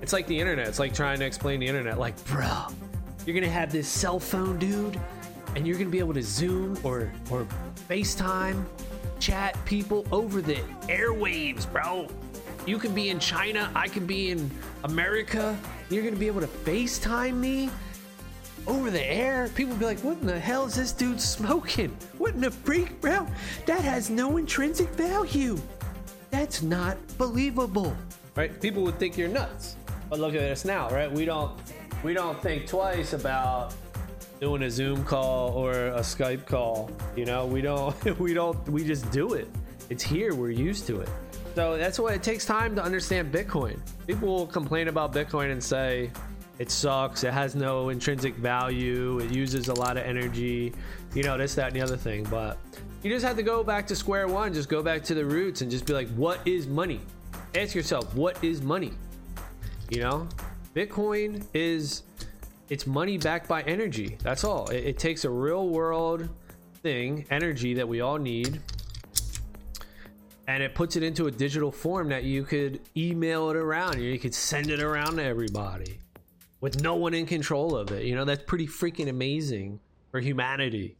[0.00, 0.68] It's like the internet.
[0.68, 1.98] It's like trying to explain the internet.
[1.98, 2.66] Like, bro,
[3.26, 5.00] you're gonna have this cell phone, dude,
[5.56, 7.48] and you're gonna be able to Zoom or or
[7.88, 8.64] FaceTime,
[9.18, 12.08] chat people over the airwaves, bro.
[12.66, 14.50] You can be in China, I can be in
[14.84, 15.58] America.
[15.90, 17.68] You're gonna be able to FaceTime me
[18.66, 19.48] over the air.
[19.54, 21.94] People be like, what in the hell is this dude smoking?
[22.16, 23.26] What in the freak, bro?
[23.66, 25.58] That has no intrinsic value.
[26.30, 27.94] That's not believable.
[28.34, 28.58] Right?
[28.60, 29.76] People would think you're nuts.
[30.08, 31.10] But look at us now, right?
[31.10, 31.52] We don't
[32.02, 33.74] we don't think twice about
[34.40, 36.90] doing a Zoom call or a Skype call.
[37.14, 39.48] You know, we don't we don't we just do it.
[39.90, 41.10] It's here, we're used to it.
[41.54, 43.78] So that's why it takes time to understand Bitcoin.
[44.06, 46.10] People will complain about Bitcoin and say
[46.58, 50.72] it sucks, it has no intrinsic value, it uses a lot of energy,
[51.14, 52.24] you know, this, that, and the other thing.
[52.24, 52.58] But
[53.04, 55.60] You just have to go back to square one, just go back to the roots
[55.60, 57.00] and just be like, what is money?
[57.54, 58.92] Ask yourself, what is money?
[59.90, 60.28] You know,
[60.74, 62.02] Bitcoin is
[62.68, 64.16] it's money backed by energy.
[64.22, 64.68] That's all.
[64.68, 66.28] It, it takes a real world
[66.82, 68.60] thing, energy that we all need,
[70.46, 74.00] and it puts it into a digital form that you could email it around.
[74.00, 75.98] You could send it around to everybody
[76.60, 78.04] with no one in control of it.
[78.04, 79.80] You know, that's pretty freaking amazing
[80.10, 80.96] for humanity.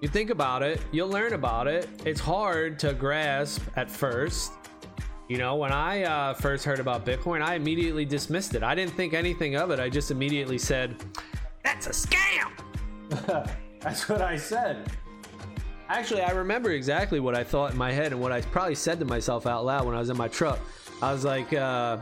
[0.00, 1.88] You think about it, you'll learn about it.
[2.04, 4.52] It's hard to grasp at first.
[5.28, 8.64] You know, when I uh, first heard about Bitcoin, I immediately dismissed it.
[8.64, 9.78] I didn't think anything of it.
[9.78, 10.96] I just immediately said,
[11.62, 12.50] That's a scam!
[13.80, 14.90] That's what I said.
[15.92, 18.98] Actually, I remember exactly what I thought in my head and what I probably said
[19.00, 20.58] to myself out loud when I was in my truck.
[21.02, 21.98] I was like, uh,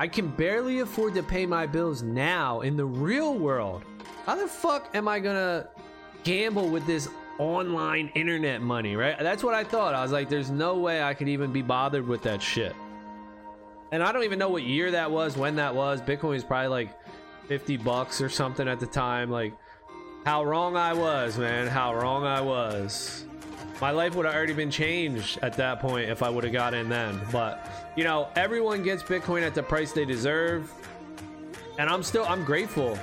[0.00, 3.84] I can barely afford to pay my bills now in the real world.
[4.24, 5.68] How the fuck am I gonna
[6.24, 9.16] gamble with this online internet money, right?
[9.20, 9.94] That's what I thought.
[9.94, 12.74] I was like, there's no way I could even be bothered with that shit.
[13.92, 16.00] And I don't even know what year that was, when that was.
[16.00, 16.90] Bitcoin was probably like
[17.46, 19.30] 50 bucks or something at the time.
[19.30, 19.54] Like,
[20.26, 21.68] how wrong I was, man.
[21.68, 23.24] How wrong I was.
[23.80, 26.74] My life would have already been changed at that point if I would have got
[26.74, 27.20] in then.
[27.30, 30.72] But, you know, everyone gets Bitcoin at the price they deserve.
[31.78, 32.98] And I'm still, I'm grateful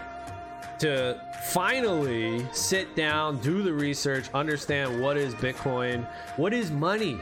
[0.80, 6.06] to finally sit down, do the research, understand what is Bitcoin,
[6.36, 7.22] what is money.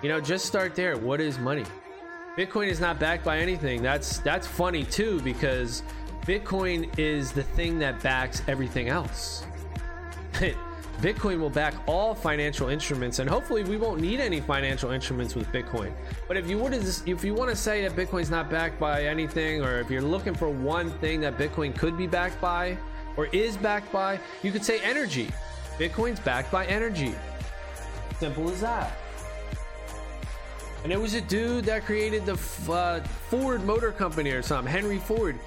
[0.00, 0.96] You know, just start there.
[0.96, 1.66] What is money?
[2.38, 3.82] Bitcoin is not backed by anything.
[3.82, 5.82] That's that's funny too because
[6.26, 9.44] Bitcoin is the thing that backs everything else.
[11.00, 15.46] Bitcoin will back all financial instruments, and hopefully, we won't need any financial instruments with
[15.48, 15.92] Bitcoin.
[16.26, 19.62] But if you would, if you want to say that Bitcoin's not backed by anything,
[19.62, 22.78] or if you're looking for one thing that Bitcoin could be backed by,
[23.16, 25.28] or is backed by, you could say energy.
[25.78, 27.14] Bitcoin's backed by energy.
[28.18, 28.96] Simple as that.
[30.84, 32.34] And it was a dude that created the
[32.70, 35.38] uh, Ford Motor Company or something, Henry Ford.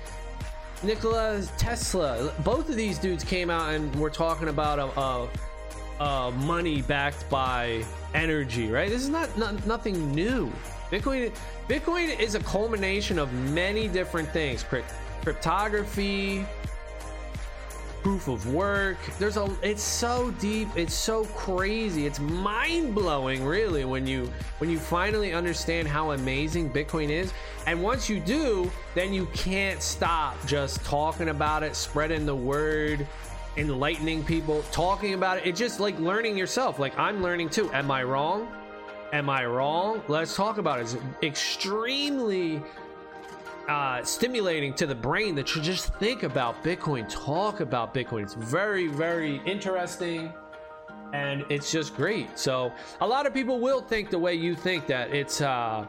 [0.84, 2.32] Nikola Tesla.
[2.44, 7.30] Both of these dudes came out and were talking about a, a, a money backed
[7.30, 8.90] by energy, right?
[8.90, 10.52] This is not, not nothing new.
[10.92, 11.32] Bitcoin
[11.68, 14.64] Bitcoin is a culmination of many different things.
[15.24, 16.46] Cryptography,
[18.02, 18.98] proof of work.
[19.20, 22.06] There's a it's so deep, it's so crazy.
[22.06, 27.34] It's mind-blowing really when you when you finally understand how amazing Bitcoin is.
[27.66, 33.06] And once you do, then you can't stop just talking about it, spreading the word,
[33.58, 35.46] enlightening people, talking about it.
[35.46, 36.80] It's just like learning yourself.
[36.80, 37.72] Like I'm learning too.
[37.74, 38.48] Am I wrong?
[39.14, 40.02] Am I wrong?
[40.08, 40.84] Let's talk about it.
[40.84, 42.62] It's extremely
[43.68, 48.24] uh, stimulating to the brain that you just think about Bitcoin, talk about Bitcoin.
[48.24, 50.32] It's very, very interesting
[51.14, 52.38] and it's just great.
[52.38, 55.86] So a lot of people will think the way you think that it's uh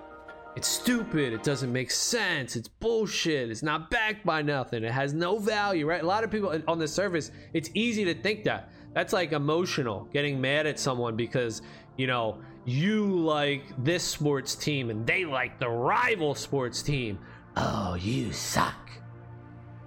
[0.57, 5.15] it's stupid, it doesn't make sense, it's bullshit, it's not backed by nothing, it has
[5.15, 6.03] no value, right?
[6.03, 8.71] A lot of people on the surface, it's easy to think that.
[8.93, 11.63] That's like emotional, getting mad at someone because,
[11.97, 17.21] you know, you like this sports team and they like the rival sports team
[17.59, 18.75] oh, you suck.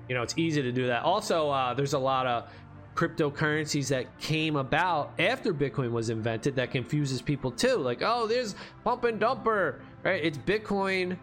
[0.10, 1.04] You know, it's easy to do that.
[1.04, 2.50] Also, uh, there's a lot of
[2.96, 7.78] cryptocurrencies that came about after Bitcoin was invented that confuses people too.
[7.78, 10.22] Like, oh, there's pump and dumper, right?
[10.24, 11.18] It's Bitcoin,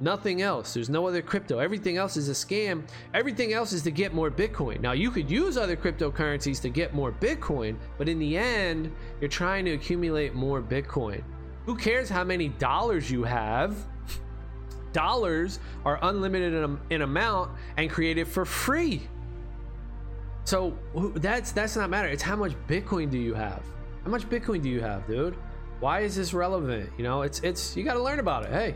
[0.00, 0.74] nothing else.
[0.74, 1.60] There's no other crypto.
[1.60, 2.82] Everything else is a scam.
[3.14, 4.80] Everything else is to get more Bitcoin.
[4.80, 9.30] Now, you could use other cryptocurrencies to get more Bitcoin, but in the end, you're
[9.30, 11.22] trying to accumulate more Bitcoin.
[11.66, 13.76] Who cares how many dollars you have?
[14.94, 19.02] Dollars are unlimited in, in amount and created for free.
[20.44, 20.78] So
[21.16, 22.08] that's that's not matter.
[22.08, 23.62] It's how much Bitcoin do you have?
[24.04, 25.36] How much Bitcoin do you have, dude?
[25.80, 26.90] Why is this relevant?
[26.96, 28.50] You know, it's it's you got to learn about it.
[28.50, 28.74] Hey,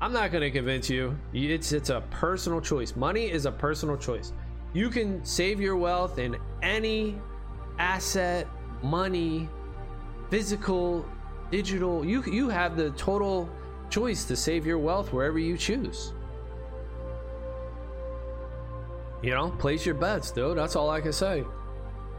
[0.00, 1.16] I'm not going to convince you.
[1.32, 2.96] It's it's a personal choice.
[2.96, 4.32] Money is a personal choice.
[4.72, 7.16] You can save your wealth in any
[7.78, 8.46] asset,
[8.82, 9.48] money,
[10.30, 11.04] physical,
[11.50, 12.04] digital.
[12.04, 13.48] You you have the total
[13.90, 16.12] choice to save your wealth wherever you choose.
[19.22, 20.56] You know, place your bets, dude.
[20.56, 21.44] That's all I can say.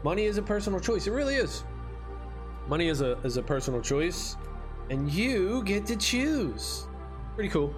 [0.02, 1.06] Money is a personal choice.
[1.06, 1.64] It really is.
[2.68, 4.36] Money is a is a personal choice,
[4.90, 6.86] and you get to choose.
[7.34, 7.74] Pretty cool.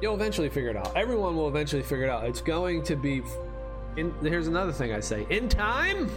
[0.00, 0.96] You'll eventually figure it out.
[0.96, 2.24] Everyone will eventually figure it out.
[2.24, 3.22] It's going to be.
[3.96, 5.26] In, here's another thing I say.
[5.30, 6.08] In time,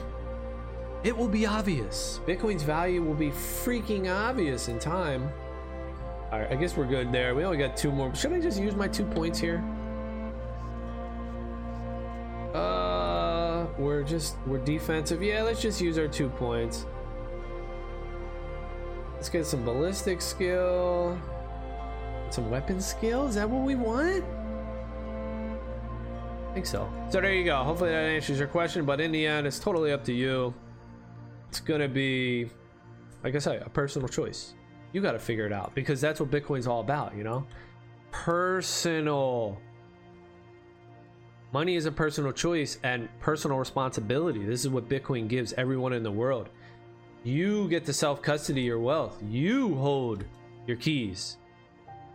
[1.04, 2.22] it will be obvious.
[2.26, 5.30] Bitcoin's value will be freaking obvious in time.
[6.32, 7.36] All right, I guess we're good there.
[7.36, 8.14] We only got two more.
[8.16, 9.64] Should I just use my two points here?
[12.54, 15.22] Uh, we're just we're defensive.
[15.22, 16.86] Yeah, let's just use our two points.
[19.16, 21.20] Let's get some ballistic skill.
[22.30, 23.28] Some weapon skill.
[23.28, 24.24] Is that what we want?
[26.50, 26.92] I think so.
[27.10, 27.64] So there you go.
[27.64, 28.86] Hopefully that answers your question.
[28.86, 30.54] But in the end, it's totally up to you.
[31.54, 32.50] It's gonna be,
[33.24, 34.56] like I say, a personal choice.
[34.92, 37.16] You got to figure it out because that's what Bitcoin's all about.
[37.16, 37.46] You know,
[38.10, 39.62] personal.
[41.52, 44.44] Money is a personal choice and personal responsibility.
[44.44, 46.50] This is what Bitcoin gives everyone in the world.
[47.24, 49.22] You get to self custody your wealth.
[49.22, 50.26] You hold
[50.66, 51.38] your keys.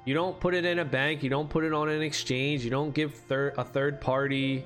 [0.05, 1.23] You don't put it in a bank.
[1.23, 2.65] You don't put it on an exchange.
[2.65, 4.65] You don't give third a third party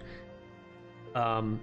[1.15, 1.61] um,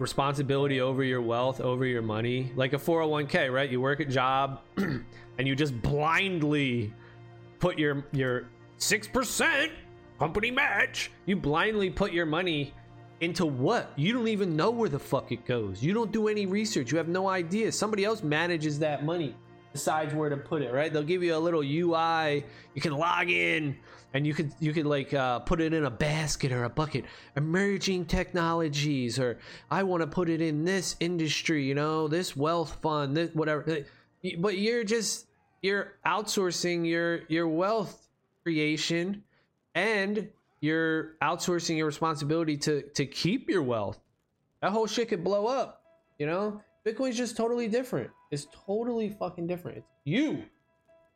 [0.00, 3.70] responsibility over your wealth, over your money, like a 401k, right?
[3.70, 5.04] You work a job and
[5.38, 6.92] you just blindly
[7.58, 8.48] put your your
[8.78, 9.70] six percent
[10.18, 11.10] company match.
[11.26, 12.74] You blindly put your money
[13.20, 13.92] into what?
[13.96, 15.82] You don't even know where the fuck it goes.
[15.82, 16.90] You don't do any research.
[16.90, 17.70] You have no idea.
[17.70, 19.34] Somebody else manages that money
[19.72, 22.44] decides where to put it right they'll give you a little ui
[22.74, 23.76] you can log in
[24.14, 27.04] and you could you could like uh, put it in a basket or a bucket
[27.36, 29.38] emerging technologies or
[29.70, 33.84] i want to put it in this industry you know this wealth fund this whatever
[34.38, 35.26] but you're just
[35.62, 38.08] you're outsourcing your your wealth
[38.42, 39.22] creation
[39.74, 40.28] and
[40.60, 43.98] you're outsourcing your responsibility to to keep your wealth
[44.60, 45.82] that whole shit could blow up
[46.18, 49.78] you know bitcoin's just totally different it's totally fucking different.
[49.78, 50.44] It's you.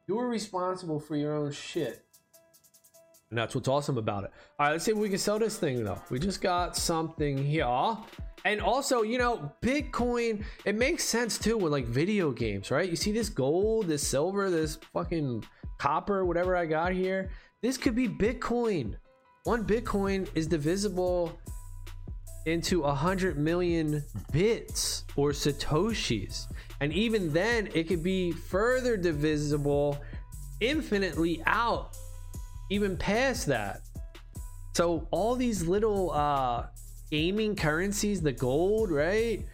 [0.08, 2.03] You're responsible for your own shit.
[3.34, 4.30] And that's what's awesome about it.
[4.60, 6.00] All right, let's see if we can sell this thing though.
[6.08, 7.66] We just got something here.
[8.44, 12.88] And also, you know, Bitcoin, it makes sense too with like video games, right?
[12.88, 15.44] You see this gold, this silver, this fucking
[15.78, 17.32] copper, whatever I got here.
[17.60, 18.94] This could be Bitcoin.
[19.42, 21.36] One Bitcoin is divisible
[22.46, 26.46] into a hundred million bits or satoshis
[26.80, 30.00] and even then it could be further divisible
[30.60, 31.96] infinitely out
[32.70, 33.82] even past that.
[34.74, 36.66] So all these little uh
[37.10, 39.46] gaming currencies the gold right?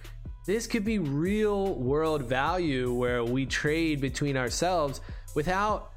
[0.47, 5.01] This could be real world value where we trade between ourselves
[5.35, 5.93] without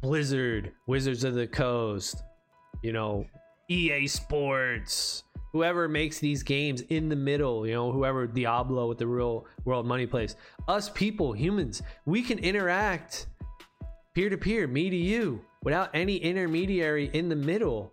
[0.00, 2.24] blizzard wizards of the coast
[2.82, 3.24] you know
[3.70, 5.22] ea sports
[5.52, 9.86] whoever makes these games in the middle, you know, whoever Diablo with the real world
[9.86, 10.34] money place.
[10.66, 13.26] Us people, humans, we can interact
[14.14, 17.92] peer to peer, me to you, without any intermediary in the middle.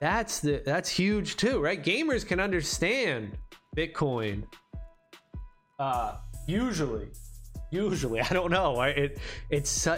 [0.00, 1.82] That's the that's huge too, right?
[1.82, 3.36] Gamers can understand
[3.76, 4.44] Bitcoin.
[5.78, 6.16] Uh
[6.46, 7.08] usually.
[7.70, 8.76] Usually, I don't know.
[8.76, 8.96] Right?
[8.96, 9.18] It
[9.50, 9.88] it's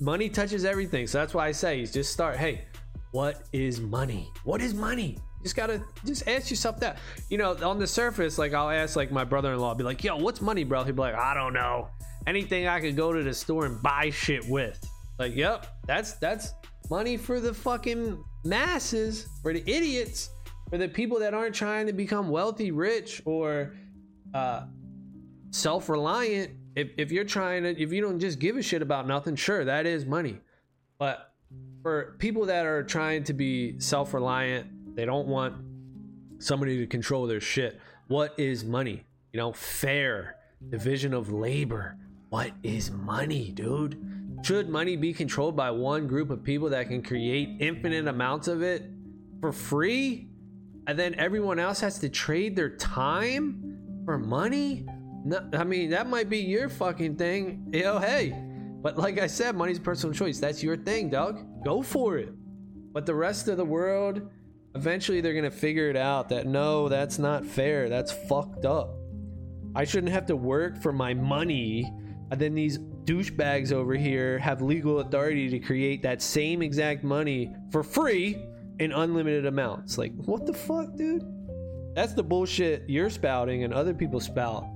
[0.00, 1.06] money touches everything.
[1.06, 2.64] So that's why I say just start, hey,
[3.12, 4.30] what is money?
[4.44, 5.18] What is money?
[5.44, 6.98] just gotta just ask yourself that.
[7.28, 10.16] You know, on the surface, like I'll ask like my brother-in-law, I'll be like, "Yo,
[10.16, 11.88] what's money, bro?" He'd be like, "I don't know.
[12.26, 14.80] Anything I could go to the store and buy shit with."
[15.18, 16.52] Like, yep, that's that's
[16.90, 20.30] money for the fucking masses, for the idiots,
[20.70, 23.74] for the people that aren't trying to become wealthy, rich, or
[24.32, 24.66] uh,
[25.50, 26.50] self-reliant.
[26.76, 29.64] If if you're trying to, if you don't just give a shit about nothing, sure,
[29.64, 30.40] that is money.
[30.98, 31.32] But
[31.82, 35.54] for people that are trying to be self-reliant they don't want
[36.38, 37.80] somebody to control their shit.
[38.08, 39.04] What is money?
[39.32, 40.36] You know, fair
[40.70, 41.96] division of labor.
[42.28, 44.00] What is money, dude?
[44.44, 48.62] Should money be controlled by one group of people that can create infinite amounts of
[48.62, 48.84] it
[49.40, 50.28] for free?
[50.86, 54.86] And then everyone else has to trade their time for money?
[55.24, 57.70] No, I mean, that might be your fucking thing.
[57.70, 58.38] Know, hey.
[58.82, 60.38] But like I said, money's personal choice.
[60.40, 61.64] That's your thing, dog.
[61.64, 62.28] Go for it.
[62.92, 64.28] But the rest of the world,
[64.74, 67.88] Eventually, they're gonna figure it out that no, that's not fair.
[67.88, 68.96] That's fucked up.
[69.74, 71.92] I shouldn't have to work for my money.
[72.30, 77.54] And then these douchebags over here have legal authority to create that same exact money
[77.70, 78.44] for free
[78.78, 79.98] in unlimited amounts.
[79.98, 81.22] Like, what the fuck, dude?
[81.94, 84.66] That's the bullshit you're spouting and other people spout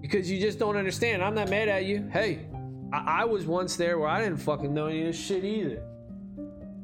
[0.00, 1.22] because you just don't understand.
[1.22, 2.08] I'm not mad at you.
[2.12, 2.46] Hey,
[2.92, 5.82] I, I was once there where I didn't fucking know any of this shit either.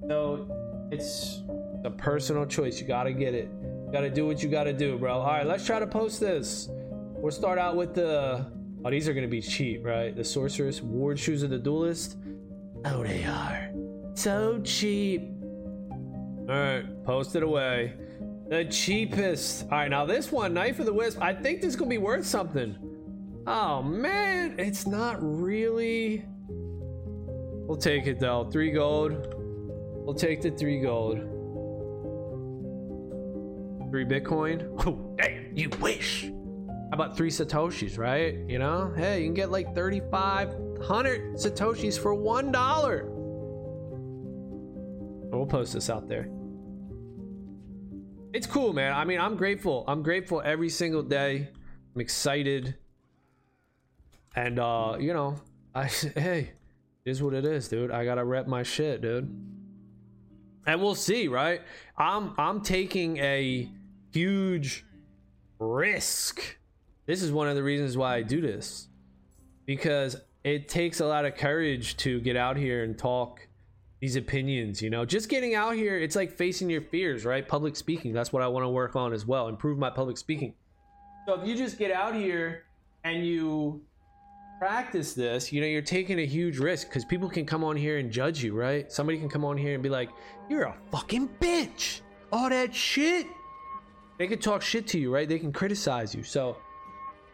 [0.09, 0.49] So
[0.91, 1.43] it's
[1.85, 2.81] a personal choice.
[2.81, 3.51] You gotta get it.
[3.63, 5.21] You gotta do what you gotta do, bro.
[5.21, 6.69] All right, let's try to post this.
[6.71, 8.47] We'll start out with the.
[8.85, 10.15] Oh, these are gonna be cheap, right?
[10.15, 12.17] The sorceress, ward shoes of the duelist.
[12.85, 13.71] Oh, they are
[14.15, 15.23] so cheap.
[16.49, 17.95] All right, post it away.
[18.49, 19.65] The cheapest.
[19.65, 21.21] All right, now this one, knife of the wisp.
[21.21, 22.77] I think this is gonna be worth something.
[23.47, 26.25] Oh man, it's not really.
[26.49, 28.49] We'll take it though.
[28.51, 29.35] Three gold.
[29.35, 31.19] We'll take the three gold.
[33.91, 34.75] Three Bitcoin.
[34.87, 35.57] Oh, damn.
[35.57, 36.31] You wish.
[36.93, 38.39] About three Satoshis, right?
[38.49, 43.11] You know, hey, you can get like 3,500 Satoshis for one dollar.
[45.31, 46.29] We'll post this out there.
[48.33, 48.93] It's cool, man.
[48.93, 49.85] I mean, I'm grateful.
[49.87, 51.49] I'm grateful every single day.
[51.95, 52.77] I'm excited.
[54.35, 55.37] And uh, you know,
[55.75, 55.85] I
[56.17, 56.53] hey,
[57.05, 57.91] is what it is, dude.
[57.91, 59.25] I gotta rep my shit, dude.
[60.67, 61.63] And we'll see, right?
[61.97, 63.69] I'm I'm taking a
[64.13, 64.85] huge
[65.59, 66.58] risk.
[67.09, 68.87] This is one of the reasons why I do this.
[69.65, 73.41] Because it takes a lot of courage to get out here and talk
[74.03, 75.07] these opinions, you know.
[75.07, 77.49] Just getting out here, it's like facing your fears, right?
[77.49, 78.13] Public speaking.
[78.13, 79.49] That's what I want to work on as well.
[79.49, 80.53] Improve my public speaking.
[81.27, 82.65] So if you just get out here
[83.05, 83.81] and you
[84.59, 87.97] practice this, you know, you're taking a huge risk because people can come on here
[87.97, 88.93] and judge you, right?
[88.93, 90.11] Somebody can come on here and be like,
[90.51, 92.03] you're a fucking bitch.
[92.31, 93.27] All that shit.
[94.19, 95.27] They can talk shit to you, right?
[95.27, 96.23] They can criticize you.
[96.23, 96.59] So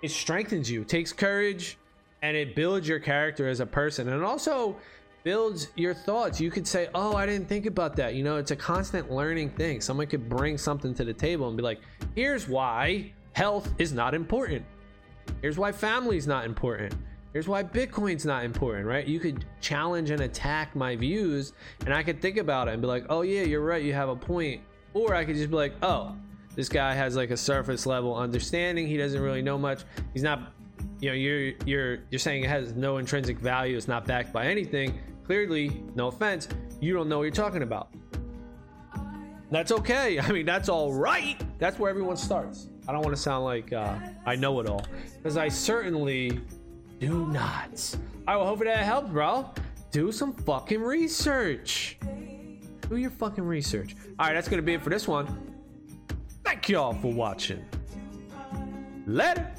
[0.04, 1.78] it strengthens you, takes courage,
[2.20, 4.10] and it builds your character as a person.
[4.10, 4.76] And also
[5.22, 6.38] builds your thoughts.
[6.38, 8.14] You could say, Oh, I didn't think about that.
[8.14, 9.80] You know, it's a constant learning thing.
[9.80, 11.80] Someone could bring something to the table and be like,
[12.14, 14.66] Here's why health is not important.
[15.40, 16.94] Here's why family is not important.
[17.32, 19.06] Here's why Bitcoin's not important, right?
[19.06, 22.86] You could challenge and attack my views, and I could think about it and be
[22.86, 24.60] like, oh, yeah, you're right, you have a point.
[24.92, 26.14] Or I could just be like, oh,
[26.54, 28.86] this guy has like a surface level understanding.
[28.86, 29.82] He doesn't really know much.
[30.12, 30.52] He's not,
[31.00, 33.76] you know, you're you're you're saying it has no intrinsic value.
[33.76, 34.98] It's not backed by anything.
[35.24, 36.48] Clearly, no offense,
[36.80, 37.88] you don't know what you're talking about.
[39.50, 40.20] That's okay.
[40.20, 41.40] I mean, that's all right.
[41.58, 42.68] That's where everyone starts.
[42.86, 43.96] I don't want to sound like uh,
[44.26, 44.84] I know it all
[45.16, 46.40] because I certainly
[46.98, 47.96] do not.
[48.26, 49.48] I will hope that helped, bro.
[49.90, 51.98] Do some fucking research.
[52.90, 53.96] Do your fucking research.
[54.18, 55.53] All right, that's gonna be it for this one.
[56.44, 57.64] Thank y'all for watching.
[59.06, 59.54] Later.